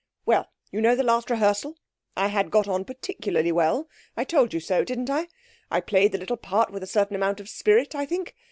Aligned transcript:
'Well, 0.25 0.47
you 0.71 0.81
know 0.81 0.95
the 0.95 1.03
last 1.03 1.29
rehearsal? 1.29 1.77
I 2.17 2.29
had 2.29 2.49
got 2.49 2.67
on 2.67 2.85
particularly 2.85 3.51
well. 3.51 3.87
I 4.17 4.23
told 4.23 4.51
you 4.51 4.59
so, 4.59 4.83
didn't 4.83 5.11
I? 5.11 5.27
I 5.69 5.79
played 5.79 6.11
the 6.13 6.17
little 6.17 6.37
part 6.37 6.71
with 6.71 6.81
a 6.81 6.87
certain 6.87 7.15
amount 7.15 7.39
of 7.39 7.47
spirit, 7.47 7.93
I 7.93 8.07
think. 8.07 8.35